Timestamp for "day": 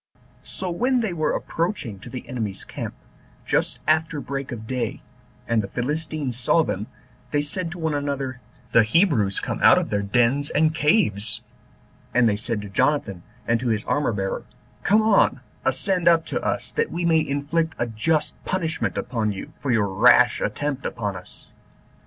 4.65-5.03